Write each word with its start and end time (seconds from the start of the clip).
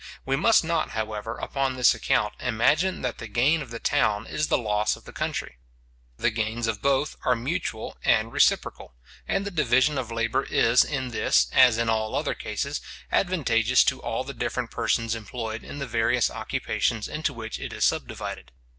We 0.25 0.35
must 0.35 0.63
not, 0.63 0.89
however, 0.97 1.37
upon 1.37 1.75
this 1.75 1.93
account, 1.93 2.33
imagine 2.39 3.03
that 3.03 3.19
the 3.19 3.27
gain 3.27 3.61
of 3.61 3.69
the 3.69 3.77
town 3.77 4.25
is 4.25 4.47
the 4.47 4.57
loss 4.57 4.95
of 4.95 5.05
the 5.05 5.13
country. 5.13 5.59
The 6.17 6.31
gains 6.31 6.65
of 6.65 6.81
both 6.81 7.15
are 7.23 7.35
mutual 7.35 7.95
and 8.03 8.33
reciprocal, 8.33 8.95
and 9.27 9.45
the 9.45 9.51
division 9.51 9.99
of 9.99 10.11
labour 10.11 10.41
is 10.41 10.83
in 10.83 11.09
this, 11.09 11.51
as 11.53 11.77
in 11.77 11.87
all 11.87 12.15
other 12.15 12.33
cases, 12.33 12.81
advantageous 13.11 13.83
to 13.83 14.01
all 14.01 14.23
the 14.23 14.33
different 14.33 14.71
persons 14.71 15.13
employed 15.13 15.63
in 15.63 15.77
the 15.77 15.85
various 15.85 16.31
occupations 16.31 17.07
into 17.07 17.31
which 17.31 17.59
it 17.59 17.71
is 17.71 17.85
subdivided. 17.85 18.51